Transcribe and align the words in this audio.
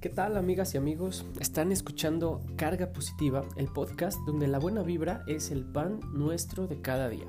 ¿Qué 0.00 0.08
tal 0.08 0.38
amigas 0.38 0.72
y 0.72 0.78
amigos? 0.78 1.26
Están 1.40 1.72
escuchando 1.72 2.40
Carga 2.56 2.90
Positiva, 2.90 3.44
el 3.56 3.66
podcast 3.66 4.18
donde 4.24 4.48
la 4.48 4.58
buena 4.58 4.82
vibra 4.82 5.22
es 5.26 5.50
el 5.50 5.62
pan 5.62 6.00
nuestro 6.14 6.66
de 6.66 6.80
cada 6.80 7.10
día. 7.10 7.26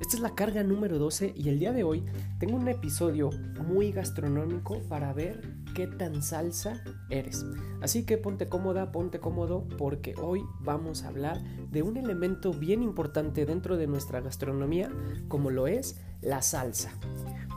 Esta 0.00 0.16
es 0.16 0.20
la 0.20 0.34
carga 0.34 0.64
número 0.64 0.98
12 0.98 1.34
y 1.36 1.50
el 1.50 1.60
día 1.60 1.72
de 1.72 1.84
hoy 1.84 2.04
tengo 2.40 2.56
un 2.56 2.66
episodio 2.66 3.30
muy 3.64 3.92
gastronómico 3.92 4.80
para 4.88 5.12
ver 5.12 5.54
qué 5.74 5.86
tan 5.86 6.22
salsa 6.22 6.82
eres. 7.08 7.44
Así 7.80 8.04
que 8.04 8.18
ponte 8.18 8.46
cómoda, 8.46 8.92
ponte 8.92 9.20
cómodo 9.20 9.66
porque 9.78 10.14
hoy 10.20 10.42
vamos 10.60 11.02
a 11.02 11.08
hablar 11.08 11.42
de 11.70 11.82
un 11.82 11.96
elemento 11.96 12.52
bien 12.52 12.82
importante 12.82 13.46
dentro 13.46 13.76
de 13.76 13.86
nuestra 13.86 14.20
gastronomía 14.20 14.90
como 15.28 15.50
lo 15.50 15.66
es 15.66 16.00
la 16.20 16.42
salsa. 16.42 16.92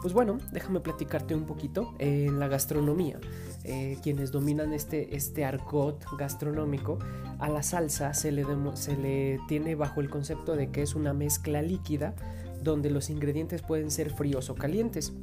Pues 0.01 0.13
bueno, 0.13 0.37
déjame 0.51 0.81
platicarte 0.81 1.33
un 1.33 1.45
poquito 1.45 1.93
en 1.97 2.39
la 2.39 2.49
gastronomía. 2.49 3.19
Eh, 3.63 3.97
quienes 4.03 4.31
dominan 4.31 4.73
este, 4.73 5.15
este 5.15 5.45
argot 5.45 6.03
gastronómico, 6.17 6.99
a 7.39 7.47
la 7.47 7.63
salsa 7.63 8.13
se 8.13 8.33
le, 8.33 8.45
se 8.73 8.97
le 8.97 9.39
tiene 9.47 9.75
bajo 9.75 10.01
el 10.01 10.09
concepto 10.09 10.57
de 10.57 10.71
que 10.71 10.81
es 10.81 10.95
una 10.95 11.13
mezcla 11.13 11.61
líquida 11.61 12.15
donde 12.61 12.89
los 12.89 13.09
ingredientes 13.09 13.61
pueden 13.61 13.91
ser 13.91 14.09
fríos 14.09 14.49
o 14.49 14.55
calientes. 14.55 15.13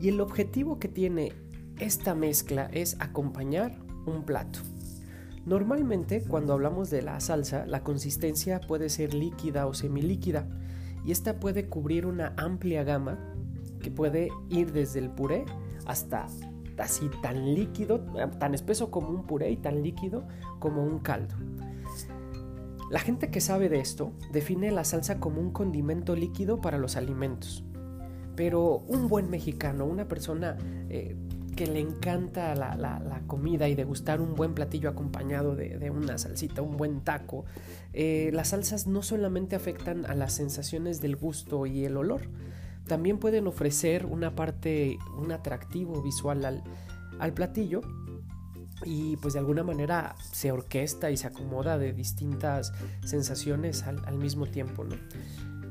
Y 0.00 0.08
el 0.08 0.20
objetivo 0.20 0.78
que 0.78 0.88
tiene 0.88 1.32
esta 1.78 2.14
mezcla 2.14 2.68
es 2.72 2.96
acompañar 3.00 3.78
un 4.06 4.24
plato. 4.24 4.60
Normalmente 5.44 6.22
cuando 6.22 6.52
hablamos 6.52 6.90
de 6.90 7.02
la 7.02 7.20
salsa, 7.20 7.66
la 7.66 7.82
consistencia 7.82 8.60
puede 8.60 8.88
ser 8.88 9.14
líquida 9.14 9.66
o 9.66 9.74
semilíquida 9.74 10.48
y 11.04 11.12
esta 11.12 11.38
puede 11.38 11.68
cubrir 11.68 12.06
una 12.06 12.34
amplia 12.36 12.82
gama 12.82 13.18
que 13.80 13.90
puede 13.90 14.28
ir 14.48 14.72
desde 14.72 14.98
el 14.98 15.10
puré 15.10 15.44
hasta 15.86 16.26
así 16.78 17.08
tan 17.22 17.54
líquido, 17.54 18.00
tan 18.38 18.54
espeso 18.54 18.90
como 18.90 19.10
un 19.10 19.24
puré 19.24 19.50
y 19.50 19.56
tan 19.56 19.82
líquido 19.82 20.26
como 20.58 20.82
un 20.82 20.98
caldo. 20.98 21.36
La 22.90 23.00
gente 23.00 23.30
que 23.30 23.40
sabe 23.40 23.68
de 23.68 23.80
esto 23.80 24.12
define 24.32 24.70
la 24.70 24.84
salsa 24.84 25.18
como 25.18 25.40
un 25.40 25.50
condimento 25.52 26.14
líquido 26.14 26.60
para 26.60 26.78
los 26.78 26.96
alimentos. 26.96 27.64
Pero 28.36 28.78
un 28.86 29.08
buen 29.08 29.30
mexicano, 29.30 29.86
una 29.86 30.06
persona 30.06 30.56
eh, 30.88 31.16
que 31.56 31.66
le 31.66 31.80
encanta 31.80 32.54
la, 32.54 33.22
comida 33.26 33.68
y 33.68 33.74
degustar 33.74 34.20
un 34.20 34.34
buen 34.34 34.54
platillo 34.54 34.90
acompañado 34.90 35.56
de, 35.56 35.90
una 35.90 36.18
salsita, 36.18 36.62
un 36.62 36.76
buen 36.76 37.00
taco, 37.00 37.46
eh, 37.92 38.30
las 38.32 38.48
salsas 38.48 38.86
no 38.86 39.02
solamente 39.02 39.56
afectan 39.56 40.04
a 40.06 40.14
las 40.14 40.34
sensaciones 40.34 41.00
del 41.00 41.16
gusto 41.16 41.66
y 41.66 41.84
el 41.84 41.96
olor, 41.96 42.28
también 42.86 43.18
pueden 43.18 43.46
ofrecer 43.46 44.06
una 44.06 44.34
parte, 44.36 44.98
un 45.18 45.32
atractivo 45.32 46.02
visual 46.02 46.62
al, 47.18 47.32
platillo 47.32 47.80
y 48.84 49.16
pues 49.16 49.32
de 49.34 49.40
alguna 49.40 49.64
manera 49.64 50.14
se 50.32 50.52
orquesta 50.52 51.10
y 51.10 51.16
se 51.16 51.26
acomoda 51.26 51.78
de 51.78 51.94
distintas 51.94 52.72
sensaciones 53.02 53.82
al, 53.84 54.18
mismo 54.18 54.46
tiempo, 54.46 54.84
¿no? 54.84 54.96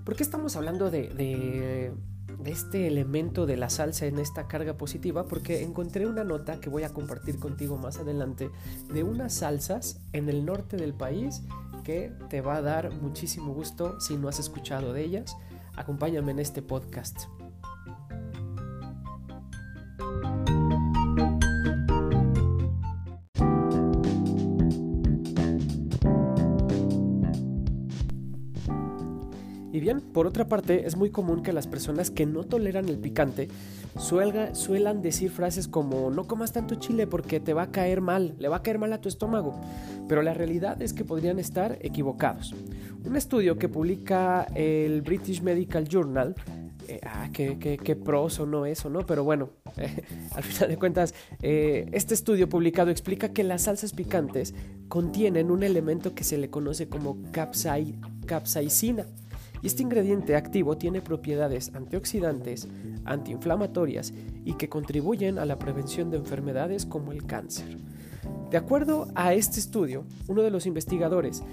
¿Por 0.04 0.16
qué 0.16 0.24
estamos 0.24 0.56
hablando 0.56 0.92
de, 0.92 1.10
de, 1.10 1.94
este 2.48 2.88
elemento 2.88 3.46
de 3.46 3.58
la 3.58 3.70
salsa 3.70 4.06
en 4.06 4.20
esta 4.20 4.48
carga 4.48 4.78
positiva? 4.78 5.26
Porque 5.26 5.64
encontré 5.64 6.06
una 6.06 6.24
nota 6.24 6.60
que 6.60 6.70
voy 6.70 6.84
a 6.84 6.94
compartir 6.94 7.40
contigo 7.40 7.78
más 7.78 7.98
adelante 7.98 8.50
de 8.94 9.04
unas 9.04 9.34
salsas 9.34 10.02
en 10.14 10.30
el 10.30 10.46
norte 10.46 10.78
del 10.78 10.94
país 10.94 11.42
que 11.84 12.12
te 12.30 12.42
va 12.42 12.56
a 12.58 12.62
dar 12.62 12.92
muchísimo 12.92 13.54
gusto 13.54 14.00
si 14.00 14.18
no 14.18 14.28
has 14.28 14.40
escuchado 14.40 14.94
de 14.94 15.04
ellas 15.04 15.36
Acompáñame 15.78 16.32
en 16.32 16.40
este 16.40 16.62
podcast. 16.62 17.28
Por 30.14 30.28
otra 30.28 30.48
parte, 30.48 30.88
es 30.88 30.96
muy 30.96 31.10
común 31.10 31.44
que 31.44 31.54
las 31.54 31.68
personas 31.68 32.10
que 32.10 32.26
no 32.26 32.44
toleran 32.44 32.90
el 32.90 32.98
picante 32.98 33.48
suelan 33.98 35.02
decir 35.02 35.32
frases 35.32 35.68
como 35.68 36.10
no 36.10 36.26
comas 36.26 36.52
tanto 36.52 36.76
chile 36.76 37.08
porque 37.08 37.40
te 37.40 37.54
va 37.54 37.64
a 37.64 37.72
caer 37.72 38.02
mal, 38.02 38.36
le 38.40 38.50
va 38.50 38.58
a 38.58 38.64
caer 38.64 38.80
mal 38.80 38.92
a 38.94 39.00
tu 39.00 39.10
estómago. 39.10 39.60
Pero 40.08 40.22
la 40.22 40.34
realidad 40.34 40.82
es 40.82 40.94
que 40.94 41.06
podrían 41.06 41.40
estar 41.40 41.78
equivocados. 41.82 42.54
Un 43.06 43.16
estudio 43.16 43.58
que 43.58 43.70
publica 43.70 44.48
el 44.56 45.02
British 45.02 45.42
Medical 45.42 45.88
Journal 45.88 46.36
eh, 46.88 47.00
ah, 47.04 47.30
qué, 47.34 47.58
qué, 47.58 47.96
pros 47.96 48.40
o 48.40 48.46
no 48.46 48.66
eso, 48.68 48.90
¿no? 48.90 49.06
Pero 49.06 49.24
bueno, 49.24 49.50
al 50.36 50.44
final 50.44 50.70
de 50.70 50.78
cuentas, 50.78 51.16
eh, 51.42 51.90
este 51.94 52.14
estudio 52.14 52.48
publicado 52.48 52.92
explica 52.92 53.30
que 53.30 53.44
las 53.44 53.64
salsas 53.64 53.94
picantes 53.94 54.54
contienen 54.88 55.50
un 55.50 55.64
elemento 55.64 56.14
que 56.14 56.24
se 56.24 56.38
le 56.38 56.50
conoce 56.50 56.88
como 56.88 57.18
capsaicina 57.32 59.08
este 59.68 59.84
ingrediente 59.84 60.36
activo 60.36 60.78
tiene 60.78 61.02
propiedades 61.02 61.72
antioxidantes, 61.74 62.68
antiinflamatorias 63.06 64.14
y 64.44 64.54
que 64.54 64.70
contribuyen 64.70 65.40
a 65.40 65.46
la 65.46 65.58
prevención 65.58 66.12
de 66.12 66.18
enfermedades 66.18 66.86
como 66.86 67.12
el 67.12 67.26
cáncer. 67.26 67.78
De 68.52 68.58
acuerdo 68.58 69.08
a 69.16 69.34
este 69.34 69.60
estudio, 69.60 70.06
uno 70.28 70.42
de 70.42 70.52
los 70.52 70.66
investigadores 70.66 71.44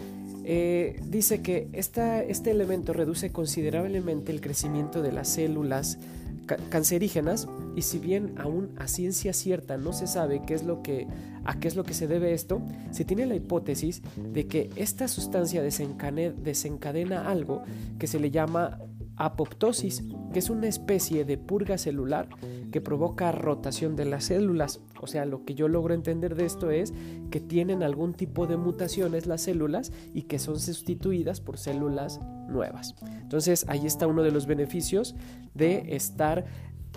eh, 0.45 1.01
dice 1.07 1.41
que 1.41 1.69
este 1.73 2.51
elemento 2.51 2.93
reduce 2.93 3.31
considerablemente 3.31 4.33
el 4.33 4.41
crecimiento 4.41 5.01
de 5.01 5.13
las 5.13 5.29
células 5.29 5.99
cancerígenas 6.47 7.49
y 7.77 7.83
si 7.83 7.99
bien 7.99 8.35
aún 8.39 8.75
a 8.79 8.89
ciencia 8.89 9.33
cierta 9.33 9.77
no 9.77 9.93
se 9.93 10.07
sabe 10.07 10.43
qué 10.47 10.55
es 10.55 10.65
lo 10.65 10.83
que, 10.83 11.07
a 11.45 11.59
qué 11.59 11.69
es 11.69 11.77
lo 11.77 11.85
que 11.85 11.95
se 11.95 12.07
debe 12.07 12.35
esto, 12.35 12.63
se 12.91 13.05
tiene 13.05 13.27
la 13.27 13.35
hipótesis 13.35 14.03
de 14.17 14.47
que 14.47 14.71
esta 14.77 15.09
sustancia 15.09 15.63
desencadena 15.63 17.29
algo 17.29 17.63
que 17.99 18.07
se 18.07 18.19
le 18.19 18.31
llama 18.31 18.79
apoptosis, 19.17 20.03
que 20.33 20.39
es 20.39 20.51
una 20.51 20.69
especie 20.69 21.25
de 21.25 21.39
purga 21.39 21.79
celular 21.79 22.29
que 22.73 22.81
provoca 22.81 23.31
rotación 23.31 23.95
de 23.95 24.05
las 24.05 24.25
células. 24.25 24.81
O 25.01 25.07
sea, 25.07 25.25
lo 25.25 25.45
que 25.45 25.55
yo 25.55 25.69
logro 25.69 25.95
entender 25.95 26.35
de 26.35 26.47
esto 26.47 26.73
es 26.73 26.93
que 27.31 27.39
tienen 27.41 27.85
algún 27.85 28.15
tipo 28.15 28.49
de 28.49 28.57
mutaciones 28.57 29.27
las 29.27 29.43
células 29.43 29.93
y 30.13 30.23
que 30.23 30.41
son 30.41 30.59
sustituidas 30.59 31.41
por 31.41 31.59
células 31.59 32.21
nuevas. 32.49 32.97
Entonces, 33.21 33.65
ahí 33.69 33.87
está 33.87 34.09
uno 34.09 34.25
de 34.25 34.33
los 34.33 34.47
beneficios 34.47 35.15
de 35.55 35.95
estar 35.95 36.45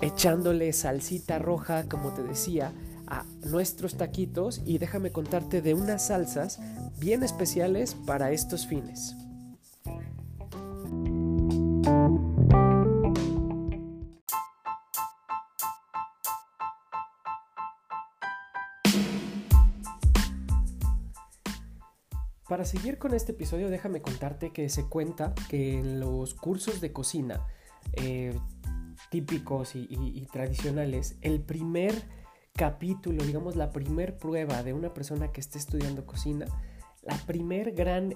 echándole 0.01 0.73
salsita 0.73 1.37
roja, 1.37 1.87
como 1.87 2.13
te 2.13 2.23
decía, 2.23 2.73
a 3.07 3.23
nuestros 3.45 3.95
taquitos 3.95 4.61
y 4.65 4.79
déjame 4.79 5.11
contarte 5.11 5.61
de 5.61 5.73
unas 5.73 6.07
salsas 6.07 6.59
bien 6.99 7.23
especiales 7.23 7.95
para 8.05 8.31
estos 8.31 8.65
fines. 8.65 9.15
Para 22.55 22.63
seguir 22.63 22.97
con 22.97 23.13
este 23.13 23.33
episodio, 23.33 23.69
déjame 23.69 24.01
contarte 24.01 24.53
que 24.53 24.69
se 24.69 24.85
cuenta 24.85 25.33
que 25.49 25.77
en 25.77 25.99
los 25.99 26.35
cursos 26.35 26.79
de 26.79 26.93
cocina 26.93 27.45
eh, 27.91 28.33
típicos 29.09 29.75
y, 29.75 30.25
tradicionales, 30.31 31.17
el 31.21 31.41
primer 31.41 31.93
capítulo, 32.53 33.25
digamos 33.25 33.57
la 33.57 33.71
primer 33.71 34.17
prueba 34.17 34.63
de 34.63 34.71
una 34.71 34.93
persona 34.93 35.33
que 35.33 35.41
esté 35.41 35.57
estudiando 35.57 36.05
cocina, 36.05 36.45
la 37.01 37.17
primer 37.25 37.73
gran 37.73 38.13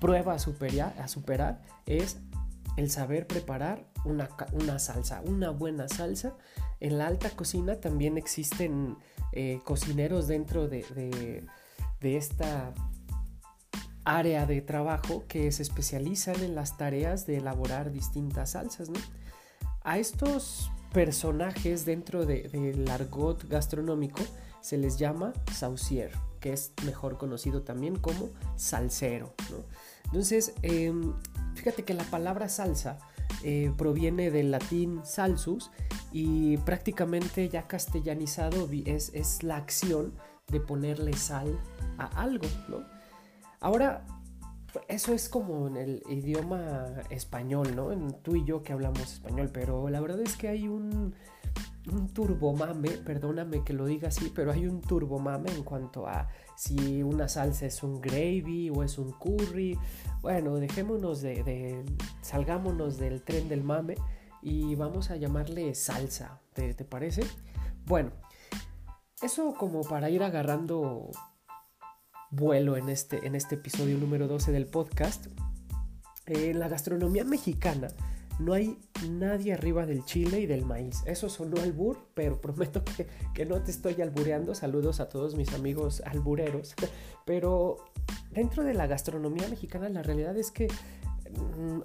prueba 0.00 0.32
a 0.32 0.38
superar, 0.38 1.60
es 1.84 2.20
el 2.78 2.90
saber 2.90 3.26
preparar 3.26 3.84
una, 4.06 4.78
salsa, 4.78 5.20
una 5.26 5.50
buena 5.50 5.88
salsa. 5.88 6.38
En 6.80 6.96
la 6.96 7.06
alta 7.06 7.28
cocina 7.28 7.78
también 7.80 8.16
existen 8.16 8.96
eh, 9.32 9.60
cocineros 9.62 10.26
dentro 10.26 10.68
de, 10.68 11.44
de 12.00 12.16
esta 12.16 12.72
área 14.04 14.46
de 14.46 14.60
trabajo 14.60 15.24
que 15.28 15.50
se 15.52 15.62
especializan 15.62 16.42
en 16.42 16.54
las 16.54 16.76
tareas 16.76 17.26
de 17.26 17.38
elaborar 17.38 17.92
distintas 17.92 18.52
salsas. 18.52 18.90
A 19.82 19.98
estos 19.98 20.70
personajes 20.92 21.84
dentro 21.84 22.26
del 22.26 22.88
argot 22.90 23.48
gastronómico 23.48 24.22
se 24.60 24.76
les 24.76 24.98
llama 24.98 25.32
saucier, 25.52 26.12
que 26.40 26.52
es 26.52 26.72
mejor 26.84 27.18
conocido 27.18 27.62
también 27.62 27.96
como 27.96 28.30
salsero. 28.56 29.34
Entonces, 30.04 30.54
em, 30.62 31.14
fíjate 31.54 31.84
que 31.84 31.94
la 31.94 32.04
palabra 32.04 32.48
salsa 32.48 32.98
eh, 33.42 33.72
proviene 33.76 34.30
del 34.30 34.50
latín 34.50 35.00
salsus 35.04 35.70
y 36.12 36.58
prácticamente 36.58 37.48
ya 37.48 37.66
castellanizado 37.66 38.68
es, 38.84 39.10
es 39.14 39.42
la 39.42 39.56
acción 39.56 40.14
de 40.48 40.60
ponerle 40.60 41.14
sal 41.14 41.58
a 41.98 42.06
algo, 42.22 42.46
¿no? 42.68 42.91
Ahora, 43.62 44.04
eso 44.88 45.14
es 45.14 45.30
como 45.30 45.66
en 45.68 45.76
el 45.76 46.02
idioma 46.10 46.86
español, 47.08 47.74
¿no? 47.74 47.92
En 47.92 48.12
tú 48.22 48.36
y 48.36 48.44
yo 48.44 48.62
que 48.62 48.74
hablamos 48.74 49.00
español, 49.00 49.50
pero 49.52 49.88
la 49.88 50.00
verdad 50.00 50.20
es 50.20 50.36
que 50.36 50.48
hay 50.48 50.68
un 50.68 51.14
un 51.90 52.08
turbomame, 52.12 52.90
perdóname 52.90 53.64
que 53.64 53.72
lo 53.72 53.86
diga 53.86 54.08
así, 54.08 54.32
pero 54.34 54.52
hay 54.52 54.66
un 54.66 54.80
turbomame 54.80 55.50
en 55.50 55.64
cuanto 55.64 56.06
a 56.06 56.28
si 56.56 57.02
una 57.02 57.28
salsa 57.28 57.66
es 57.66 57.82
un 57.82 58.00
gravy 58.00 58.70
o 58.70 58.82
es 58.82 58.98
un 58.98 59.12
curry. 59.12 59.78
Bueno, 60.20 60.56
dejémonos 60.56 61.22
de, 61.22 61.84
salgámonos 62.20 62.98
del 62.98 63.22
tren 63.22 63.48
del 63.48 63.64
mame 63.64 63.96
y 64.42 64.74
vamos 64.76 65.10
a 65.10 65.16
llamarle 65.16 65.74
salsa, 65.74 66.40
¿te, 66.52 66.74
te 66.74 66.84
parece? 66.84 67.22
Bueno, 67.86 68.12
eso 69.20 69.54
como 69.54 69.82
para 69.82 70.08
ir 70.10 70.22
agarrando 70.22 71.10
vuelo 72.32 72.76
en 72.78 72.88
este, 72.88 73.26
en 73.26 73.34
este 73.34 73.56
episodio 73.56 73.98
número 73.98 74.26
12 74.26 74.52
del 74.52 74.66
podcast. 74.66 75.26
En 76.26 76.58
la 76.58 76.68
gastronomía 76.68 77.24
mexicana 77.24 77.88
no 78.38 78.54
hay 78.54 78.78
nadie 79.10 79.52
arriba 79.52 79.84
del 79.84 80.04
chile 80.04 80.40
y 80.40 80.46
del 80.46 80.64
maíz. 80.64 81.02
Eso 81.06 81.28
sonó 81.28 81.60
albur, 81.60 82.08
pero 82.14 82.40
prometo 82.40 82.82
que, 82.84 83.06
que, 83.34 83.44
no 83.44 83.62
te 83.62 83.70
estoy 83.70 84.00
albureando. 84.00 84.54
Saludos 84.54 84.98
a 85.00 85.10
todos 85.10 85.36
mis 85.36 85.52
amigos 85.52 86.02
albureros. 86.06 86.74
Pero 87.26 87.76
dentro 88.30 88.64
de 88.64 88.74
la 88.74 88.86
gastronomía 88.86 89.46
mexicana 89.48 89.90
la 89.90 90.02
realidad 90.02 90.36
es 90.36 90.50
que 90.50 90.68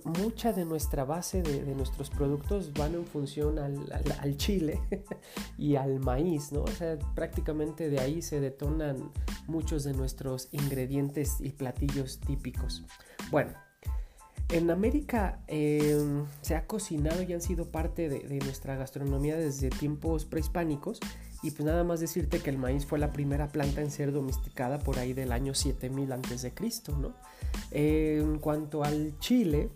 mucha 0.03 0.53
de 0.53 0.65
nuestra 0.65 1.05
base 1.05 1.41
de, 1.41 1.75
nuestros 1.75 2.09
productos 2.09 2.73
van 2.73 2.95
en 2.95 3.05
función 3.05 3.59
al, 3.59 4.38
chile 4.38 4.81
y 5.57 5.75
al 5.75 5.99
maíz, 5.99 6.51
¿no? 6.51 6.63
O 6.63 6.67
sea, 6.67 6.97
prácticamente 7.15 7.89
de 7.89 7.99
ahí 7.99 8.21
se 8.21 8.39
detonan 8.39 9.11
muchos 9.47 9.83
de 9.83 9.94
nuestros 9.94 10.49
ingredientes 10.51 11.39
y 11.39 11.49
platillos 11.49 12.19
típicos. 12.19 12.83
Bueno, 13.31 13.53
en 14.49 14.71
América 14.71 15.41
eh, 15.47 15.97
se 16.41 16.55
ha 16.55 16.65
cocinado 16.67 17.21
y 17.21 17.33
han 17.33 17.41
sido 17.41 17.69
parte 17.69 18.07
de, 18.07 18.39
nuestra 18.39 18.75
gastronomía 18.75 19.35
desde 19.35 19.69
tiempos 19.69 20.25
prehispánicos. 20.25 20.99
Y 21.43 21.51
pues 21.51 21.65
nada 21.65 21.83
más 21.83 21.99
decirte 21.99 22.39
que 22.39 22.49
el 22.49 22.57
maíz 22.57 22.85
fue 22.85 22.99
la 22.99 23.11
primera 23.11 23.47
planta 23.49 23.81
en 23.81 23.91
ser 23.91 24.11
domesticada 24.11 24.79
por 24.79 24.97
ahí 24.97 25.13
del 25.13 25.31
año 25.31 25.53
7000 25.53 26.11
a.C., 26.11 26.53
¿no? 26.99 27.13
En 27.71 28.39
cuanto 28.39 28.83
al 28.83 29.17
chile, 29.19 29.69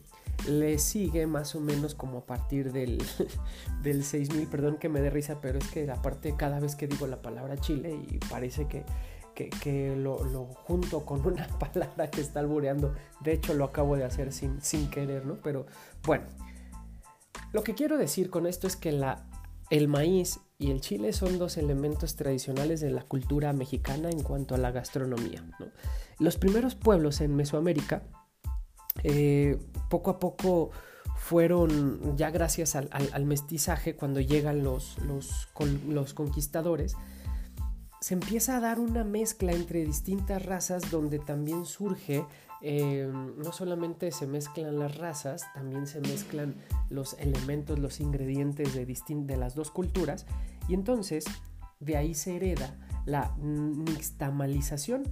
le 0.48 0.80
sigue 0.80 1.28
más 1.28 1.54
o 1.56 1.60
menos 1.60 1.94
como 1.94 2.20
a 2.20 2.26
partir 2.26 2.72
del, 2.72 3.04
del 3.84 4.04
6000, 4.04 4.48
perdón 4.48 4.78
que 4.78 4.90
me 4.90 5.02
dé 5.02 5.10
risa, 5.10 5.40
pero 5.40 5.60
es 5.60 5.68
que 5.68 5.90
aparte 5.92 6.36
cada 6.36 6.60
vez 6.60 6.76
que 6.76 6.88
digo 6.88 7.06
la 7.06 7.22
palabra 7.22 7.58
chile 7.58 7.96
y 8.10 8.18
parece 8.18 8.68
que 8.68 8.84
que, 9.34 9.96
lo, 9.96 10.18
junto 10.66 11.06
con 11.06 11.26
una 11.26 11.48
palabra 11.60 12.10
que 12.10 12.22
está 12.22 12.40
albureando. 12.40 12.94
De 13.22 13.34
hecho, 13.34 13.54
lo 13.54 13.66
acabo 13.66 13.96
de 13.96 14.04
hacer 14.04 14.32
sin, 14.32 14.62
sin 14.62 14.90
querer, 14.90 15.26
¿no? 15.26 15.36
Pero 15.42 15.66
bueno, 16.04 16.26
lo 17.54 17.64
que 17.64 17.74
quiero 17.74 17.98
decir 17.98 18.30
con 18.30 18.48
esto 18.48 18.68
es 18.68 18.76
que 18.76 18.92
la, 18.92 19.26
el 19.70 19.88
maíz 19.88 20.40
y 20.62 20.70
el 20.70 20.80
chile 20.80 21.12
son 21.12 21.40
dos 21.40 21.58
elementos 21.58 22.16
tradicionales 22.16 22.82
de 22.82 22.92
la 22.92 23.02
cultura 23.02 23.52
mexicana 23.52 24.12
en 24.12 24.22
cuanto 24.22 24.54
a 24.54 24.60
la 24.60 24.70
gastronomía. 24.70 25.44
¿no? 25.60 25.66
Los 26.20 26.38
primeros 26.38 26.76
pueblos 26.76 27.20
en 27.22 27.36
Mesoamérica, 27.36 28.04
eh, 29.04 29.58
poco 29.90 30.12
a 30.12 30.20
poco 30.20 30.70
fueron, 31.18 32.16
ya 32.16 32.30
gracias 32.30 32.76
al, 32.76 33.26
mestizaje, 33.26 33.96
cuando 33.96 34.20
llegan 34.20 34.64
los, 34.64 35.00
los, 35.00 35.50
los 35.88 36.14
conquistadores, 36.14 36.96
se 38.02 38.16
empieza 38.16 38.58
a 38.58 38.60
dar 38.60 38.80
una 38.80 39.04
mezcla 39.04 39.52
entre 39.52 39.86
distintas 39.86 40.44
razas 40.44 40.90
donde 40.90 41.20
también 41.20 41.66
surge, 41.66 42.26
eh, 42.64 43.08
no 43.38 43.52
solamente 43.54 44.12
se 44.12 44.26
mezclan 44.26 44.80
las 44.80 44.98
razas, 44.98 45.46
también 45.54 45.86
se 45.86 46.02
mezclan 46.02 46.56
los 46.90 47.14
elementos, 47.20 47.78
los 47.78 48.00
ingredientes 48.00 48.74
de, 48.74 48.86
de 48.86 49.38
las 49.38 49.54
dos 49.54 49.70
culturas 49.70 50.26
y 50.68 50.74
entonces 50.74 51.26
de 51.80 51.96
ahí 51.96 52.16
se 52.16 52.36
hereda 52.36 52.76
la 53.06 53.36
nixtamalización. 53.40 55.04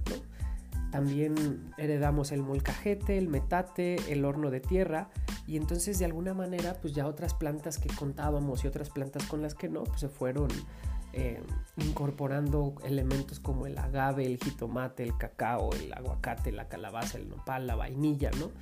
También 0.90 1.72
heredamos 1.78 2.32
el 2.32 2.42
molcajete, 2.42 3.16
el 3.16 3.28
metate, 3.28 3.96
el 4.08 4.24
horno 4.24 4.50
de 4.50 4.58
tierra 4.58 5.10
y 5.50 5.56
entonces 5.56 5.98
de 5.98 6.04
alguna 6.04 6.32
manera 6.32 6.74
pues 6.80 6.94
ya 6.94 7.08
otras 7.08 7.34
plantas 7.34 7.78
que 7.78 7.88
contábamos 7.88 8.62
y 8.62 8.68
otras 8.68 8.88
plantas 8.88 9.24
con 9.24 9.42
las 9.42 9.56
que 9.56 9.68
no 9.68 9.82
pues 9.82 9.98
se 9.98 10.08
fueron 10.08 10.46
eh, 11.12 11.42
incorporando 11.76 12.76
elementos 12.84 13.40
como 13.40 13.66
el 13.66 13.76
agave, 13.76 14.24
el 14.26 14.38
jitomate, 14.38 15.02
el 15.02 15.18
cacao, 15.18 15.70
el 15.74 15.92
aguacate, 15.92 16.52
la 16.52 16.68
calabaza, 16.68 17.18
el 17.18 17.28
nopal, 17.28 17.66
la 17.66 17.74
vainilla, 17.74 18.30
¿no? 18.38 18.52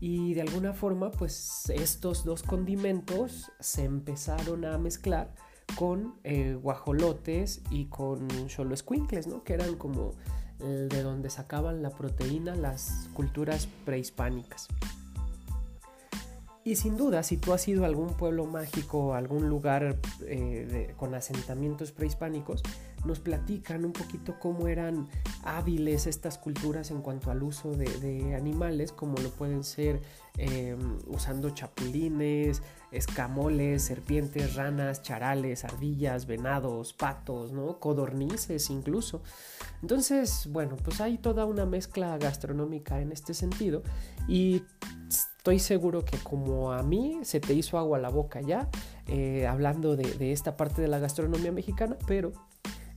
Y 0.00 0.34
de 0.34 0.40
alguna 0.40 0.72
forma, 0.72 1.12
pues 1.12 1.70
estos 1.72 2.24
dos 2.24 2.42
condimentos 2.42 3.52
se 3.60 3.84
empezaron 3.84 4.64
a 4.64 4.76
mezclar 4.76 5.32
con 5.76 6.16
eh, 6.24 6.58
guajolotes 6.60 7.62
y 7.70 7.84
con 7.84 8.26
cholo 8.48 8.76
squinkles, 8.76 9.28
¿no? 9.28 9.44
Que 9.44 9.54
eran 9.54 9.76
como 9.76 10.14
de 10.58 11.02
donde 11.02 11.30
sacaban 11.30 11.82
la 11.82 11.90
proteína 11.90 12.56
las 12.56 13.08
culturas 13.12 13.68
prehispánicas. 13.84 14.68
Y 16.66 16.76
sin 16.76 16.96
duda, 16.96 17.22
si 17.22 17.36
tú 17.36 17.52
has 17.52 17.68
ido 17.68 17.84
a 17.84 17.86
algún 17.86 18.14
pueblo 18.14 18.46
mágico, 18.46 19.12
algún 19.12 19.50
lugar 19.50 19.98
eh, 20.26 20.94
con 20.96 21.14
asentamientos 21.14 21.92
prehispánicos, 21.92 22.62
nos 23.04 23.20
platican 23.20 23.84
un 23.84 23.92
poquito 23.92 24.38
cómo 24.40 24.66
eran 24.66 25.06
hábiles 25.42 26.06
estas 26.06 26.38
culturas 26.38 26.90
en 26.90 27.02
cuanto 27.02 27.30
al 27.30 27.42
uso 27.42 27.72
de, 27.72 28.34
animales, 28.34 28.92
como 28.92 29.18
lo 29.18 29.28
pueden 29.28 29.62
ser 29.62 30.00
eh, 30.38 30.74
usando 31.06 31.50
chapulines, 31.50 32.62
escamoles, 32.92 33.82
serpientes, 33.82 34.54
ranas, 34.54 35.02
charales, 35.02 35.66
ardillas, 35.66 36.24
venados, 36.24 36.94
patos, 36.94 37.52
¿no? 37.52 37.78
Codornices 37.78 38.70
incluso. 38.70 39.22
Entonces, 39.82 40.48
bueno, 40.50 40.76
pues 40.82 41.02
hay 41.02 41.18
toda 41.18 41.44
una 41.44 41.66
mezcla 41.66 42.16
gastronómica 42.16 43.02
en 43.02 43.12
este 43.12 43.34
sentido 43.34 43.82
y 44.26 44.62
Estoy 45.44 45.58
seguro 45.58 46.06
que 46.06 46.16
como 46.16 46.72
a 46.72 46.82
mí 46.82 47.18
se 47.22 47.38
te 47.38 47.52
hizo 47.52 47.76
agua 47.76 47.98
la 47.98 48.08
boca 48.08 48.40
ya, 48.40 48.70
eh, 49.06 49.46
hablando 49.46 49.94
de, 49.94 50.14
de, 50.14 50.32
esta 50.32 50.56
parte 50.56 50.80
de 50.80 50.88
la 50.88 50.98
gastronomía 50.98 51.52
mexicana, 51.52 51.98
pero 52.06 52.32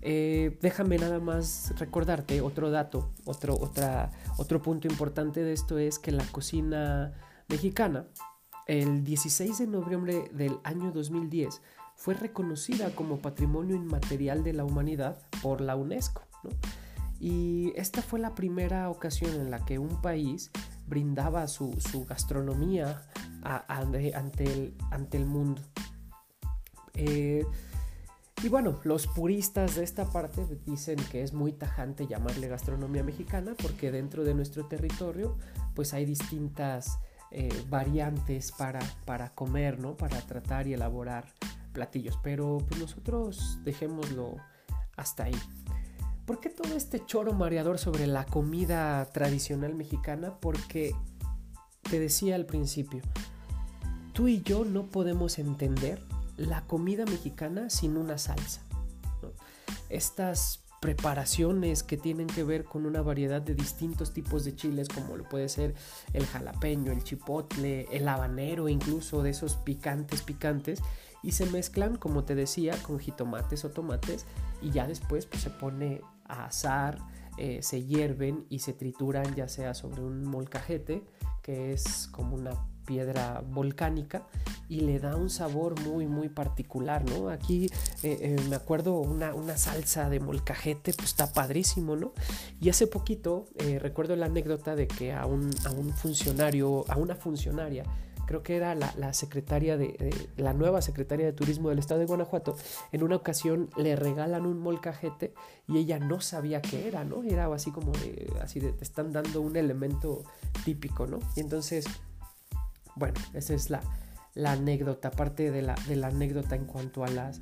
eh, 0.02 0.58
déjame 0.62 0.98
nada 0.98 1.20
más 1.20 1.74
recordarte 1.78 2.40
otro 2.40 2.72
dato, 2.72 3.12
otro, 3.26 3.54
otra, 3.56 4.12
otro 4.38 4.62
punto 4.62 4.88
importante 4.88 5.44
de 5.44 5.52
esto 5.52 5.78
es 5.78 6.00
que 6.00 6.14
la 6.14 6.24
cocina 6.28 7.12
mexicana, 7.50 8.08
el 8.66 9.04
16 9.04 9.58
de 9.58 9.68
noviembre 9.68 10.32
del 10.32 10.58
año 10.64 10.94
2010, 10.94 11.62
fue 11.98 12.14
reconocida 12.14 12.92
como 12.92 13.18
Patrimonio 13.18 13.76
Inmaterial 13.76 14.46
de 14.46 14.54
la 14.54 14.64
Humanidad 14.64 15.18
por 15.42 15.60
la 15.60 15.76
UNESCO. 15.76 16.22
¿no? 16.46 16.52
Y 17.20 17.74
esta 17.76 18.02
fue 18.02 18.20
la 18.20 18.36
primera 18.36 18.90
ocasión 18.90 19.34
en 19.34 19.52
la 19.52 19.66
que 19.66 19.80
un 19.80 20.02
país 20.02 20.50
brindaba 20.88 21.48
su, 21.48 21.74
su 21.80 22.06
gastronomía 22.06 23.04
ante, 23.44 24.44
el, 24.44 24.74
ante 24.92 25.18
el 25.18 25.26
mundo. 25.26 25.62
Eh, 26.94 27.46
y 28.44 28.50
bueno, 28.50 28.80
los 28.84 29.08
puristas 29.08 29.76
de 29.76 29.84
esta 29.84 30.06
parte 30.06 30.46
dicen 30.66 30.98
que 31.12 31.24
es 31.24 31.34
muy 31.34 31.54
tajante 31.54 32.06
llamarle 32.06 32.48
gastronomía 32.48 33.04
mexicana 33.04 33.56
porque 33.60 33.92
dentro 33.92 34.24
de 34.24 34.36
nuestro 34.36 34.68
territorio 34.68 35.38
pues 35.74 35.94
hay 35.94 36.06
distintas 36.06 37.00
eh, 37.32 37.50
variantes 37.68 38.52
para, 38.52 38.80
para 39.06 39.30
comer, 39.30 39.80
¿no? 39.80 39.98
Para 39.98 40.22
tratar 40.22 40.68
y 40.68 40.74
elaborar 40.74 41.26
platillos. 41.74 42.18
Pero 42.24 42.60
pues 42.68 42.80
nosotros 42.80 43.60
dejémoslo 43.64 44.38
hasta 44.96 45.26
ahí. 45.26 45.36
¿Por 46.28 46.42
qué 46.42 46.50
todo 46.50 46.76
este 46.76 47.06
choro 47.06 47.32
mareador 47.32 47.80
sobre 47.80 48.06
la 48.06 48.26
comida 48.26 49.06
tradicional 49.14 49.76
mexicana? 49.76 50.38
Porque 50.42 50.94
te 51.90 52.02
decía 52.02 52.36
al 52.36 52.46
principio, 52.46 53.02
tú 54.12 54.28
y 54.28 54.42
yo 54.42 54.66
no 54.66 54.88
podemos 54.88 55.40
entender 55.40 56.04
la 56.36 56.68
comida 56.68 57.06
mexicana 57.06 57.70
sin 57.70 57.96
una 57.96 58.18
salsa. 58.18 58.62
Estas 59.88 60.66
preparaciones 60.82 61.82
que 61.82 61.96
tienen 61.96 62.28
que 62.28 62.44
ver 62.44 62.66
con 62.66 62.86
una 62.86 63.02
variedad 63.02 63.42
de 63.42 63.56
distintos 63.56 64.12
tipos 64.12 64.44
de 64.44 64.54
chiles 64.54 64.90
como 64.90 65.16
lo 65.16 65.24
puede 65.24 65.48
ser 65.48 65.76
el 66.12 66.26
jalapeño, 66.26 66.92
el 66.92 67.06
chipotle, 67.06 67.88
el 67.90 68.06
habanero 68.06 68.68
incluso 68.68 69.24
de 69.24 69.30
esos 69.30 69.56
picantes 69.56 70.24
picantes 70.24 70.82
y 71.24 71.32
se 71.32 71.48
mezclan 71.48 71.96
como 71.96 72.26
te 72.26 72.36
decía 72.36 72.76
con 72.84 73.00
jitomates 73.00 73.66
o 73.66 73.70
tomates 73.72 74.26
y 74.62 74.70
ya 74.70 74.88
después 74.88 75.26
pues 75.26 75.42
se 75.42 75.50
pone 75.50 76.02
a 76.28 76.46
asar, 76.46 77.00
eh, 77.38 77.60
se 77.62 77.84
hierven 77.84 78.46
y 78.50 78.60
se 78.60 78.74
trituran 78.74 79.36
ya 79.36 79.48
sea 79.48 79.74
sobre 79.74 80.02
un 80.02 80.24
molcajete, 80.24 81.04
que 81.44 81.72
es 81.72 82.08
como 82.08 82.36
una 82.36 82.52
piedra 82.86 83.44
volcánica 83.46 84.26
y 84.70 84.80
le 84.80 84.98
da 84.98 85.16
un 85.18 85.30
sabor 85.30 85.80
muy 85.82 86.08
muy 86.08 86.30
particular, 86.30 87.04
¿no? 87.06 87.30
Aquí 87.30 87.66
eh, 88.02 88.18
eh, 88.22 88.36
me 88.50 88.56
acuerdo 88.56 89.00
una, 89.00 89.36
una, 89.36 89.58
salsa 89.58 90.10
de 90.10 90.20
molcajete, 90.20 90.94
pues 90.94 91.10
está 91.10 91.32
padrísimo, 91.32 91.96
¿no? 91.96 92.14
Y 92.60 92.70
hace 92.70 92.88
poquito 92.88 93.46
recuerdo 93.82 94.16
la 94.16 94.28
anécdota 94.28 94.76
de 94.76 94.88
que 94.88 95.14
a 95.14 95.26
un, 95.26 95.52
a 95.66 95.72
un 95.72 95.90
funcionario, 95.94 96.86
a 96.88 96.98
una 96.98 97.16
funcionaria 97.16 97.84
creo 98.28 98.44
que 98.44 98.58
era 98.58 98.76
la, 98.76 99.14
secretaria 99.14 99.78
de, 99.78 100.14
la 100.36 100.54
nueva 100.54 100.82
secretaria 100.82 101.26
de 101.26 101.32
turismo 101.32 101.70
del 101.70 101.80
estado 101.80 102.02
de 102.02 102.06
Guanajuato, 102.06 102.58
en 102.92 103.02
una 103.02 103.16
ocasión 103.16 103.70
le 103.78 103.96
regalan 103.96 104.46
un 104.46 104.60
molcajete 104.60 105.34
y 105.68 105.78
ella 105.78 105.98
no 105.98 106.20
sabía 106.20 106.62
qué 106.62 106.90
era, 106.90 107.06
¿no? 107.06 107.24
Era 107.24 107.52
así 107.54 107.72
como 107.72 107.94
de, 107.94 108.32
así 108.42 108.60
de, 108.60 108.74
te 108.74 108.84
están 108.84 109.14
dando 109.14 109.40
un 109.40 109.56
elemento 109.56 110.24
típico, 110.66 111.08
¿no? 111.08 111.20
Y 111.38 111.40
entonces, 111.40 111.86
bueno, 112.96 113.16
esa 113.34 113.54
es 113.54 113.70
la, 113.70 113.82
anécdota, 114.46 115.10
parte 115.10 115.50
de 115.50 115.62
la, 115.62 115.76
anécdota 116.04 116.56
en 116.56 116.66
cuanto 116.66 117.06
a 117.06 117.08
las, 117.08 117.40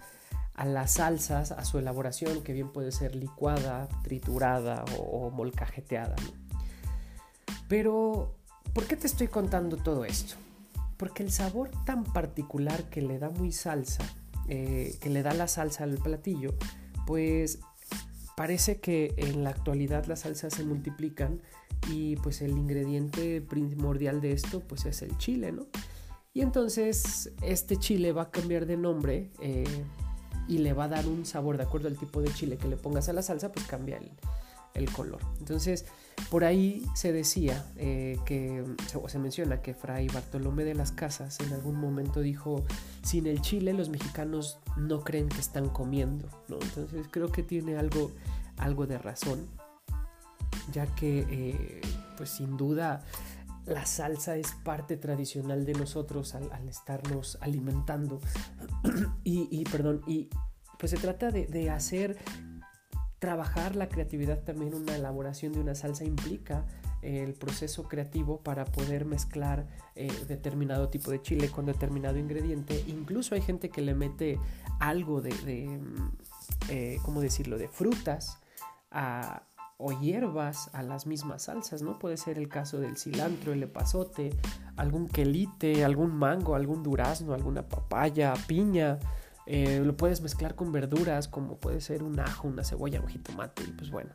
a 0.54 0.66
las 0.66 0.92
salsas, 0.92 1.52
a 1.52 1.66
su 1.66 1.80
elaboración, 1.80 2.44
que 2.44 2.54
bien 2.54 2.72
puede 2.72 2.92
ser 2.92 3.16
licuada, 3.16 3.90
triturada 4.04 4.86
o, 5.00 5.02
o 5.02 5.32
molcajeteada, 5.32 6.16
¿no? 6.16 6.46
Pero, 7.68 8.36
¿por 8.72 8.86
qué 8.86 8.96
te 8.96 9.08
estoy 9.08 9.28
contando 9.28 9.78
todo 9.78 10.06
esto? 10.06 10.36
Porque 10.98 11.24
el 11.24 11.32
sabor 11.32 11.72
tan 11.86 12.04
particular 12.04 12.90
que 12.90 13.02
le 13.02 13.20
da 13.20 13.30
muy 13.30 13.52
salsa, 13.52 14.04
eh, 14.48 14.96
que 15.02 15.10
le 15.10 15.24
da 15.24 15.34
la 15.34 15.48
salsa 15.48 15.84
al 15.84 15.98
platillo, 15.98 16.56
pues 17.06 17.60
parece 18.36 18.80
que 18.80 19.14
en 19.18 19.44
la 19.44 19.50
actualidad 19.50 20.06
las 20.06 20.22
salsas 20.22 20.54
se 20.54 20.64
multiplican 20.64 21.42
y 21.90 22.16
pues 22.18 22.42
el 22.42 22.52
ingrediente 22.52 23.42
primordial 23.42 24.22
de 24.22 24.34
esto 24.34 24.60
pues 24.62 24.86
es 24.86 25.02
el 25.02 25.18
chile, 25.18 25.52
¿no? 25.52 25.68
Y 26.34 26.42
entonces 26.42 27.32
este 27.42 27.78
chile 27.78 28.12
va 28.12 28.24
a 28.24 28.32
cambiar 28.32 28.66
de 28.66 28.76
nombre 28.76 29.32
eh, 29.42 29.64
y 30.48 30.58
le 30.58 30.74
va 30.74 30.86
a 30.86 30.90
dar 30.90 31.08
un 31.08 31.26
sabor 31.26 31.58
de 31.58 31.64
acuerdo 31.64 31.88
al 31.88 31.98
tipo 31.98 32.22
de 32.22 32.34
chile 32.34 32.58
que 32.58 32.68
le 32.68 32.76
pongas 32.76 33.08
a 33.08 33.14
la 33.14 33.22
salsa, 33.22 33.52
pues 33.52 33.66
cambia 33.66 33.98
el, 33.98 34.12
el 34.76 34.92
color. 34.92 35.20
Entonces, 35.40 35.86
por 36.30 36.44
ahí 36.44 36.86
se 36.96 37.12
decía 37.12 37.66
eh, 37.78 38.18
que, 38.26 38.64
se 39.08 39.20
menciona 39.20 39.62
que 39.62 39.74
Fray 39.74 40.08
Bartolomé 40.08 40.64
de 40.64 40.76
las 40.76 40.92
Casas 40.92 41.40
en 41.40 41.54
algún 41.54 41.76
momento 41.76 42.22
dijo, 42.22 42.64
sin 43.04 43.28
el 43.28 43.42
chile 43.42 43.74
los 43.74 43.90
mexicanos 43.90 44.60
no 44.78 45.04
creen 45.04 45.30
que 45.30 45.40
están 45.40 45.70
comiendo, 45.70 46.28
¿no? 46.48 46.58
Entonces 46.62 47.08
creo 47.12 47.32
que 47.32 47.44
tiene 47.44 47.78
algo, 47.78 48.12
algo 48.58 48.88
de 48.88 48.98
razón, 48.98 49.48
ya 50.72 50.88
que, 50.96 51.26
eh, 51.30 51.82
pues 52.18 52.30
sin 52.32 52.58
duda, 52.58 53.04
la 53.66 53.86
salsa 53.86 54.36
es 54.36 54.54
parte 54.64 54.96
tradicional 54.98 55.66
de 55.66 55.74
nosotros 55.74 56.36
al, 56.36 56.68
estarnos 56.68 57.38
alimentando. 57.42 58.20
y, 59.24 59.64
perdón, 59.66 60.02
y 60.08 60.30
pues 60.80 60.92
se 60.92 60.98
trata 60.98 61.32
de 61.32 61.70
hacer 61.70 62.18
trabajar 63.26 63.76
la 63.76 63.90
creatividad 63.90 64.44
también, 64.44 64.76
una 64.76 64.96
elaboración 64.96 65.52
de 65.52 65.60
una 65.60 65.74
salsa 65.74 66.06
implica 66.06 66.64
el 67.02 67.34
proceso 67.34 67.86
creativo 67.86 68.40
para 68.42 68.66
poder 68.66 69.06
mezclar 69.06 69.66
eh, 69.96 70.12
determinado 70.28 70.90
tipo 70.90 71.10
de 71.10 71.24
chile 71.24 71.50
con 71.50 71.66
determinado 71.66 72.20
ingrediente. 72.20 72.84
Incluso 72.86 73.34
hay 73.34 73.42
gente 73.42 73.70
que 73.70 73.82
le 73.82 73.96
mete 73.96 74.38
algo 74.80 75.22
de, 75.22 75.34
mm, 75.34 76.12
eh, 76.70 77.00
¿cómo 77.02 77.20
decirlo?, 77.20 77.58
de 77.58 77.68
frutas 77.68 78.38
o 79.78 79.92
hierbas 79.92 80.70
a 80.74 80.84
las 80.84 81.08
mismas 81.08 81.46
salsas, 81.46 81.82
¿no? 81.82 81.98
Puede 81.98 82.18
ser 82.18 82.38
el 82.38 82.48
caso 82.48 82.80
del 82.80 82.96
cilantro, 82.96 83.54
el 83.54 83.64
epazote, 83.64 84.38
algún 84.76 85.08
quelite, 85.08 85.84
algún 85.84 86.16
mango, 86.16 86.54
algún 86.54 86.84
durazno, 86.84 87.34
alguna 87.34 87.68
papaya, 87.68 88.36
piña, 88.48 89.00
eh, 89.46 89.82
lo 89.84 89.96
puedes 89.96 90.22
mezclar 90.22 90.56
con 90.56 90.72
verduras 90.72 91.28
como 91.28 91.58
puede 91.58 91.82
ser 91.82 92.04
un 92.04 92.20
ajo, 92.20 92.48
una 92.48 92.64
cebolla, 92.64 93.02
un 93.02 93.08
jitomate 93.08 93.64
y 93.64 93.72
pues 93.72 93.92
bueno, 93.92 94.12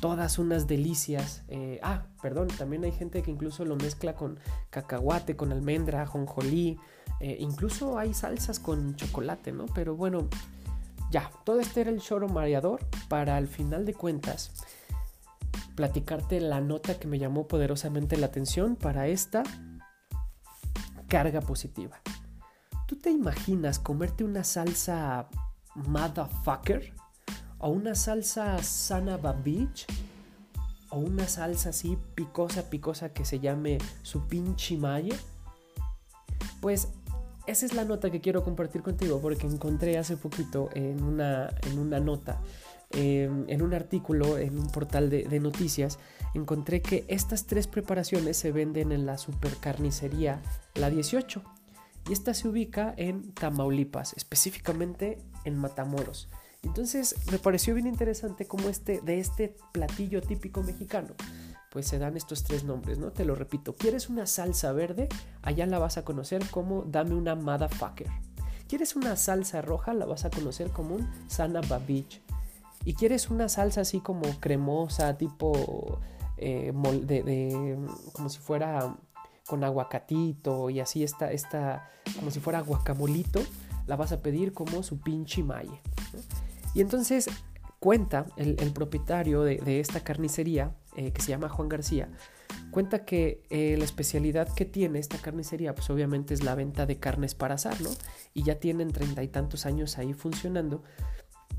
todas 0.00 0.38
unas 0.38 0.66
delicias. 0.66 1.42
Eh, 1.48 1.80
ah, 1.82 2.06
perdón, 2.22 2.48
también 2.48 2.84
hay 2.84 2.92
gente 2.92 3.22
que 3.22 3.30
incluso 3.30 3.64
lo 3.64 3.76
mezcla 3.76 4.14
con 4.14 4.38
cacahuate, 4.70 5.36
con 5.36 5.52
almendra, 5.52 6.06
jonjolí, 6.06 6.78
eh, 7.20 7.36
incluso 7.40 7.98
hay 7.98 8.14
salsas 8.14 8.60
con 8.60 8.94
chocolate, 8.96 9.52
¿no? 9.52 9.66
Pero 9.66 9.96
bueno, 9.96 10.28
ya, 11.10 11.30
todo 11.44 11.60
este 11.60 11.82
era 11.82 11.90
el 11.90 12.00
choro 12.00 12.28
mareador 12.28 12.80
para 13.08 13.36
al 13.36 13.48
final 13.48 13.84
de 13.84 13.94
cuentas 13.94 14.52
platicarte 15.74 16.40
la 16.40 16.60
nota 16.60 16.98
que 16.98 17.06
me 17.06 17.18
llamó 17.18 17.46
poderosamente 17.46 18.16
la 18.16 18.26
atención 18.26 18.76
para 18.76 19.08
esta 19.08 19.42
carga 21.06 21.40
positiva. 21.40 22.00
¿Tú 22.86 22.94
te 22.94 23.10
imaginas 23.10 23.80
comerte 23.80 24.22
una 24.22 24.44
salsa 24.44 25.28
motherfucker? 25.74 26.92
¿O 27.58 27.70
una 27.70 27.96
salsa 27.96 28.62
sana 28.62 29.16
babich? 29.16 29.86
¿O 30.90 31.00
una 31.00 31.26
salsa 31.26 31.70
así 31.70 31.98
picosa, 32.14 32.70
picosa 32.70 33.12
que 33.12 33.24
se 33.24 33.40
llame 33.40 33.78
su 34.02 34.28
pinche 34.28 34.76
malle? 34.76 35.16
Pues 36.60 36.88
esa 37.48 37.66
es 37.66 37.74
la 37.74 37.84
nota 37.84 38.10
que 38.10 38.20
quiero 38.20 38.44
compartir 38.44 38.82
contigo 38.82 39.20
porque 39.20 39.48
encontré 39.48 39.98
hace 39.98 40.16
poquito 40.16 40.68
en 40.74 41.02
una, 41.02 41.50
en 41.68 41.80
una 41.80 41.98
nota, 41.98 42.40
em, 42.90 43.46
en 43.48 43.62
un 43.62 43.74
artículo, 43.74 44.38
en 44.38 44.58
un 44.60 44.68
portal 44.68 45.10
de, 45.10 45.24
de, 45.24 45.40
noticias, 45.40 45.98
encontré 46.34 46.82
que 46.82 47.04
estas 47.08 47.46
tres 47.46 47.66
preparaciones 47.66 48.36
se 48.36 48.52
venden 48.52 48.92
en 48.92 49.06
la 49.06 49.18
supercarnicería 49.18 50.40
La 50.74 50.88
18 50.88 51.42
y 52.08 52.12
esta 52.12 52.34
se 52.34 52.48
ubica 52.48 52.94
en 52.96 53.32
Tamaulipas, 53.32 54.14
específicamente 54.14 55.18
en 55.44 55.56
Matamoros. 55.56 56.28
Entonces 56.62 57.14
me 57.30 57.38
pareció 57.38 57.74
bien 57.74 57.86
interesante 57.86 58.46
cómo 58.46 58.68
este, 58.68 59.00
de 59.00 59.18
este 59.18 59.56
platillo 59.72 60.20
típico 60.20 60.62
mexicano, 60.62 61.14
pues 61.70 61.86
se 61.86 61.98
dan 61.98 62.16
estos 62.16 62.44
tres 62.44 62.64
nombres, 62.64 62.98
¿no? 62.98 63.12
Te 63.12 63.24
lo 63.24 63.34
repito, 63.34 63.74
¿quieres 63.74 64.08
una 64.08 64.26
salsa 64.26 64.72
verde? 64.72 65.08
Allá 65.42 65.66
la 65.66 65.78
vas 65.78 65.96
a 65.98 66.04
conocer 66.04 66.48
como 66.50 66.82
dame 66.82 67.14
una 67.14 67.34
motherfucker. 67.34 68.08
¿Quieres 68.68 68.96
una 68.96 69.16
salsa 69.16 69.62
roja? 69.62 69.94
La 69.94 70.06
vas 70.06 70.24
a 70.24 70.30
conocer 70.30 70.70
como 70.70 70.96
un 70.96 71.08
sana 71.28 71.60
babich. 71.60 72.20
Y 72.84 72.94
quieres 72.94 73.30
una 73.30 73.48
salsa 73.48 73.82
así 73.82 74.00
como 74.00 74.22
cremosa, 74.40 75.16
tipo 75.16 76.00
eh, 76.36 76.72
de, 77.02 77.78
como 78.12 78.28
si 78.28 78.38
fuera 78.38 78.96
con 79.46 79.64
aguacatito 79.64 80.70
y 80.70 80.80
así 80.80 81.02
esta, 81.02 81.32
esta, 81.32 81.90
como 82.16 82.30
si 82.30 82.40
fuera 82.40 82.60
guacamolito, 82.60 83.40
la 83.86 83.96
vas 83.96 84.12
a 84.12 84.20
pedir 84.20 84.52
como 84.52 84.82
su 84.82 85.00
pinche 85.00 85.42
malle. 85.42 85.80
Y 86.74 86.80
entonces 86.80 87.28
cuenta 87.78 88.26
el, 88.36 88.72
propietario 88.72 89.42
de, 89.42 89.80
esta 89.80 90.00
carnicería, 90.00 90.74
eh, 90.96 91.12
que 91.12 91.22
se 91.22 91.28
llama 91.28 91.48
Juan 91.48 91.68
García, 91.68 92.08
cuenta 92.70 93.04
que 93.04 93.42
eh, 93.48 93.76
la 93.78 93.84
especialidad 93.84 94.52
que 94.52 94.64
tiene 94.64 94.98
esta 94.98 95.18
carnicería, 95.18 95.74
pues 95.74 95.88
obviamente 95.90 96.34
es 96.34 96.42
la 96.42 96.54
venta 96.54 96.84
de 96.86 96.98
carnes 96.98 97.34
para 97.34 97.54
asar, 97.54 97.80
¿no? 97.80 97.90
Y 98.34 98.42
ya 98.42 98.56
tienen 98.58 98.92
treinta 98.92 99.22
y 99.22 99.28
tantos 99.28 99.66
años 99.66 99.98
ahí 99.98 100.12
funcionando, 100.14 100.82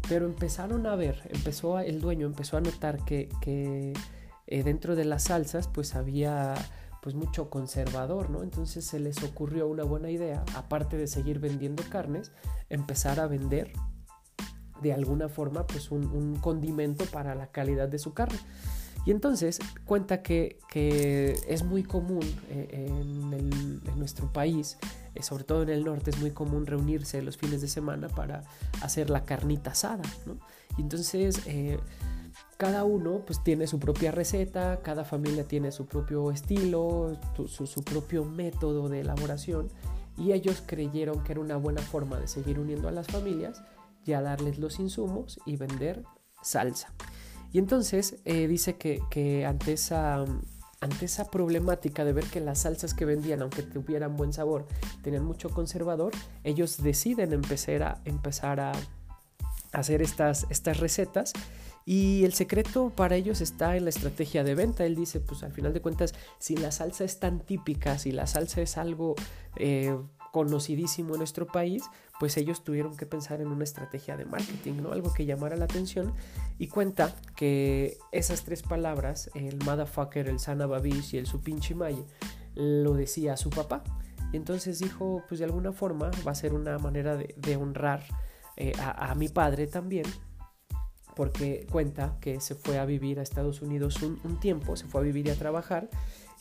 pero 0.09 0.25
empezaron 0.25 0.85
a 0.85 0.95
ver, 0.95 1.21
empezó 1.31 1.79
el 1.79 2.01
dueño 2.01 2.27
empezó 2.27 2.57
a 2.57 2.61
notar 2.61 3.03
que, 3.05 3.29
que 3.41 3.93
eh, 4.47 4.63
dentro 4.63 4.95
de 4.95 5.05
las 5.05 5.25
salsas, 5.25 5.67
pues 5.67 5.95
había 5.95 6.55
pues 7.01 7.15
mucho 7.15 7.49
conservador, 7.49 8.29
¿no? 8.29 8.43
Entonces 8.43 8.85
se 8.85 8.99
les 8.99 9.23
ocurrió 9.23 9.67
una 9.67 9.83
buena 9.83 10.09
idea, 10.09 10.43
aparte 10.55 10.97
de 10.97 11.07
seguir 11.07 11.39
vendiendo 11.39 11.83
carnes, 11.89 12.31
empezar 12.69 13.19
a 13.19 13.27
vender 13.27 13.71
de 14.81 14.93
alguna 14.93 15.29
forma 15.29 15.65
pues 15.65 15.91
un, 15.91 16.35
condimento 16.37 17.05
para 17.05 17.35
la 17.35 17.47
calidad 17.47 17.87
de 17.87 17.99
su 17.99 18.13
carne. 18.13 18.39
Y 19.05 19.11
entonces 19.11 19.59
cuenta 19.85 20.21
que, 20.21 20.59
es 21.47 21.63
muy 21.63 21.83
común 21.83 22.25
eh, 22.49 22.87
en, 22.89 23.97
nuestro 23.97 24.31
país, 24.31 24.77
eh, 25.15 25.23
sobre 25.23 25.43
todo 25.43 25.63
en 25.63 25.69
el 25.69 25.83
norte, 25.83 26.11
es 26.11 26.19
muy 26.19 26.31
común 26.31 26.65
reunirse 26.65 27.21
los 27.21 27.37
fines 27.37 27.61
de 27.61 27.67
semana 27.67 28.09
para 28.09 28.43
hacer 28.81 29.09
la 29.09 29.23
carnita 29.23 29.71
asada, 29.71 30.03
¿no? 30.25 30.37
Y 30.77 30.81
entonces 30.81 31.41
eh, 31.47 31.79
cada 32.57 32.83
uno 32.83 33.23
pues 33.25 33.43
tiene 33.43 33.67
su 33.67 33.79
propia 33.79 34.11
receta, 34.11 34.81
cada 34.81 35.05
familia 35.05 35.47
tiene 35.47 35.71
su 35.71 35.85
propio 35.85 36.31
estilo, 36.31 37.17
su, 37.47 37.83
propio 37.83 38.25
método 38.25 38.89
de 38.89 39.01
elaboración 39.01 39.69
y 40.17 40.31
ellos 40.31 40.63
creyeron 40.65 41.23
que 41.23 41.33
era 41.33 41.41
una 41.41 41.57
buena 41.57 41.83
forma 41.83 42.19
de 42.19 42.27
seguir 42.27 42.59
uniendo 42.59 42.87
a 42.87 42.91
las 42.91 43.07
familias 43.07 43.61
ya 44.05 44.21
darles 44.21 44.57
los 44.57 44.79
insumos 44.79 45.39
y 45.45 45.57
vender 45.57 46.03
salsa. 46.41 46.91
Y 47.53 47.59
entonces 47.59 48.17
eh, 48.25 48.47
dice 48.47 48.77
que, 48.77 49.45
ante, 49.45 49.73
esa, 49.73 50.25
ante 50.81 51.05
esa 51.05 51.29
problemática 51.29 52.05
de 52.05 52.13
ver 52.13 52.25
que 52.25 52.39
las 52.39 52.59
salsas 52.59 52.93
que 52.93 53.05
vendían, 53.05 53.41
aunque 53.41 53.63
tuvieran 53.63 54.15
buen 54.15 54.33
sabor, 54.33 54.65
tenían 55.03 55.25
mucho 55.25 55.49
conservador, 55.49 56.13
ellos 56.43 56.81
deciden 56.81 57.33
empezar 57.33 57.83
a, 57.83 58.01
empezar 58.05 58.59
a 58.59 58.71
hacer 59.73 60.01
estas, 60.01 60.47
estas 60.49 60.79
recetas 60.79 61.33
y 61.89 62.25
el 62.25 62.33
secreto 62.33 62.89
para 62.89 63.15
ellos 63.15 63.39
está 63.39 63.77
en 63.77 63.85
la 63.85 63.91
estrategia 63.91 64.43
de 64.43 64.55
venta. 64.55 64.85
Él 64.85 64.93
dice, 64.93 65.21
pues 65.21 65.41
al 65.43 65.53
final 65.53 65.71
de 65.71 65.79
cuentas, 65.79 66.13
si 66.37 66.57
la 66.57 66.73
salsa 66.73 67.05
es 67.05 67.17
tan 67.21 67.39
típica, 67.39 67.97
si 67.97 68.11
la 68.11 68.27
salsa 68.27 68.59
es 68.59 68.77
algo 68.77 69.15
eh, 69.55 69.97
conocidísimo 70.33 71.13
en 71.13 71.19
nuestro 71.19 71.47
país, 71.47 71.85
pues 72.19 72.35
ellos 72.35 72.65
tuvieron 72.65 72.97
que 72.97 73.05
pensar 73.05 73.39
en 73.39 73.47
una 73.47 73.63
estrategia 73.63 74.17
de 74.17 74.25
marketing, 74.25 74.81
¿no? 74.81 74.91
Algo 74.91 75.13
que 75.13 75.25
llamara 75.25 75.55
la 75.55 75.63
atención. 75.63 76.13
Y 76.59 76.67
cuenta 76.67 77.15
que 77.37 77.97
esas 78.11 78.43
tres 78.43 78.63
palabras, 78.63 79.31
el 79.33 79.57
motherfucker, 79.63 80.27
el 80.27 80.39
sana 80.39 80.65
babish 80.65 81.13
y 81.13 81.19
el 81.19 81.25
su 81.25 81.39
pinche 81.39 81.73
lo 82.53 82.95
decía 82.95 83.37
su 83.37 83.49
papá. 83.49 83.85
Y 84.33 84.35
entonces 84.35 84.79
dijo, 84.79 85.23
pues 85.29 85.39
de 85.39 85.45
alguna 85.45 85.71
forma 85.71 86.11
va 86.27 86.33
a 86.33 86.35
ser 86.35 86.53
una 86.53 86.79
manera 86.79 87.15
de, 87.15 87.55
honrar 87.55 88.03
eh, 88.57 88.73
a, 88.77 89.15
mi 89.15 89.29
padre 89.29 89.67
también, 89.67 90.05
porque 91.17 91.65
cuenta 91.71 92.15
que 92.21 92.39
se 92.39 92.53
fue 92.53 92.77
a 92.77 92.85
vivir 92.85 93.19
a 93.19 93.23
Estados 93.23 93.63
Unidos 93.63 93.97
un, 94.03 94.39
tiempo, 94.39 94.77
se 94.77 94.85
fue 94.85 95.01
a 95.01 95.03
vivir 95.03 95.25
y 95.25 95.31
a 95.31 95.35
trabajar 95.35 95.89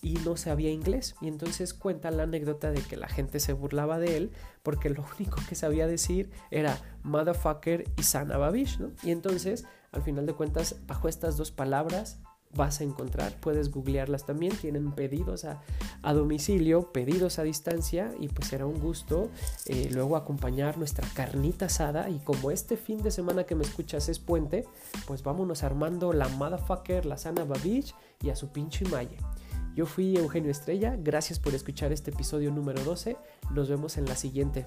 y 0.02 0.14
no 0.16 0.36
sabía 0.36 0.70
inglés. 0.70 1.14
Y 1.22 1.28
entonces 1.28 1.72
cuenta 1.72 2.10
la 2.10 2.24
anécdota 2.24 2.70
de 2.70 2.82
que 2.82 2.98
la 2.98 3.08
gente 3.08 3.40
se 3.40 3.54
burlaba 3.54 3.98
de 3.98 4.18
él 4.18 4.32
porque 4.62 4.90
lo 4.90 5.02
único 5.18 5.40
que 5.48 5.54
sabía 5.54 5.86
decir 5.86 6.30
era 6.50 6.78
motherfucker 7.02 7.84
y 7.96 8.02
sana 8.02 8.36
babish, 8.36 8.78
¿no? 8.78 8.90
Y 9.02 9.12
entonces, 9.12 9.64
al 9.92 10.02
final 10.02 10.26
de 10.26 10.34
cuentas, 10.34 10.76
bajo 10.86 11.08
estas 11.08 11.38
dos 11.38 11.52
palabras 11.52 12.20
vas 12.56 12.80
a 12.80 12.84
encontrar, 12.84 13.38
puedes 13.40 13.70
googlearlas 13.70 14.26
también, 14.26 14.56
tienen 14.56 14.92
pedidos 14.92 15.44
a, 15.44 15.62
domicilio, 16.12 16.92
pedidos 16.92 17.38
a 17.38 17.42
distancia 17.42 18.12
y 18.18 18.28
pues 18.28 18.48
será 18.48 18.66
un 18.66 18.80
gusto 18.80 19.28
eh, 19.66 19.88
luego 19.92 20.16
acompañar 20.16 20.78
nuestra 20.78 21.06
carnita 21.14 21.66
asada 21.66 22.08
y 22.08 22.18
como 22.18 22.50
este 22.50 22.76
fin 22.76 23.02
de 23.02 23.10
semana 23.10 23.44
que 23.44 23.54
me 23.54 23.64
escuchas 23.64 24.08
es 24.08 24.18
puente, 24.18 24.64
pues 25.06 25.22
vámonos 25.22 25.62
armando 25.62 26.12
la 26.12 26.28
motherfucker, 26.28 27.06
la 27.06 27.18
sana 27.18 27.44
babish 27.44 27.94
y 28.22 28.30
a 28.30 28.36
su 28.36 28.48
pinche 28.48 28.84
malle. 28.86 29.18
Yo 29.74 29.84
fui 29.84 30.16
Eugenio 30.16 30.50
Estrella, 30.50 30.96
gracias 30.98 31.38
por 31.38 31.54
escuchar 31.54 31.92
este 31.92 32.10
episodio 32.10 32.50
número 32.50 32.82
12, 32.82 33.16
nos 33.50 33.68
vemos 33.68 33.98
en 33.98 34.06
la 34.06 34.16
siguiente. 34.16 34.66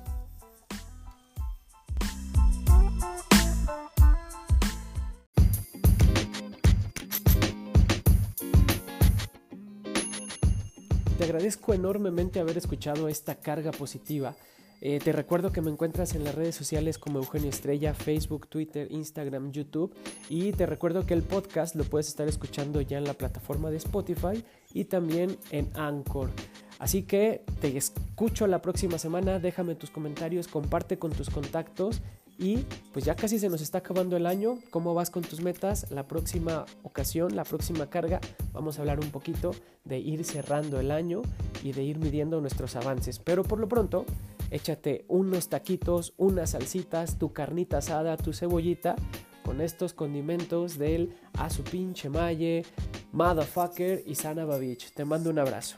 Agradezco 11.30 11.74
enormemente 11.74 12.40
haber 12.40 12.58
escuchado 12.58 13.08
esta 13.08 13.36
carga 13.36 13.72
positiva 13.72 14.36
eh, 14.82 15.00
te 15.04 15.12
recuerdo 15.12 15.52
que 15.52 15.62
me 15.62 15.72
encuentras 15.72 16.16
en 16.16 16.24
las 16.24 16.36
redes 16.36 16.56
sociales 16.56 16.98
como 16.98 17.20
Eugenio 17.20 17.50
Estrella, 17.50 17.94
Facebook, 17.94 18.48
Twitter, 18.48 18.88
Instagram, 18.92 19.52
YouTube. 19.52 19.94
Y 20.30 20.54
te 20.54 20.66
recuerdo 20.66 21.06
que 21.06 21.14
el 21.14 21.24
podcast 21.24 21.76
lo 21.76 21.84
puedes 21.84 22.08
estar 22.08 22.28
escuchando 22.28 22.80
ya 22.82 22.98
en 22.98 23.04
la 23.04 23.14
plataforma 23.14 23.70
de 23.70 23.78
Spotify 23.78 24.44
y 24.74 24.86
también 24.86 25.38
en 25.52 25.70
Anchor. 25.76 26.30
Así 26.78 27.04
que 27.04 27.44
te 27.60 27.76
escucho 27.76 28.48
la 28.48 28.62
próxima 28.62 28.98
semana, 28.98 29.40
déjame 29.40 29.76
tus 29.76 29.90
comentarios, 29.90 30.48
comparte 30.48 30.98
con 30.98 31.12
tus 31.12 31.30
contactos 31.30 32.02
y 32.40 32.66
pues 32.94 33.04
ya 33.04 33.16
casi 33.16 33.38
se 33.38 33.50
nos 33.50 33.62
está 33.62 33.80
acabando 33.80 34.16
el 34.16 34.26
año. 34.26 34.60
¿Cómo 34.72 34.94
vas 34.94 35.12
con 35.12 35.24
tus 35.24 35.42
metas? 35.42 35.92
La 35.92 36.08
próxima 36.08 36.66
ocasión, 36.84 37.36
la 37.36 37.44
próxima 37.44 37.90
carga, 37.90 38.22
vamos 38.54 38.78
a 38.78 38.82
hablar 38.82 39.02
un 39.02 39.12
poquito 39.12 39.52
de 39.84 40.00
ir 40.00 40.24
cerrando 40.24 40.80
el 40.80 40.92
año 40.92 41.22
y 41.64 41.74
de 41.74 41.84
ir 41.84 42.00
midiendo 42.00 42.40
nuestros 42.40 42.78
avances. 42.78 43.20
Pero 43.20 43.44
por 43.44 43.60
lo 43.60 43.68
pronto, 43.68 44.06
échate 44.52 45.04
unos 45.10 45.50
taquitos, 45.50 46.14
unas 46.16 46.52
salsitas, 46.52 47.20
tu 47.20 47.34
carnita 47.34 47.80
asada, 47.80 48.16
tu 48.16 48.32
cebollita 48.32 48.96
con 49.44 49.60
estos 49.60 49.94
condimentos 49.94 50.78
del 50.78 51.14
a 51.34 51.50
su 51.50 51.64
pinche 51.64 52.10
malle, 52.10 52.64
motherfucker 53.12 54.04
y 54.06 54.16
sana 54.16 54.46
babich. 54.46 54.94
Te 54.94 55.04
mando 55.04 55.30
un 55.30 55.40
abrazo. 55.40 55.76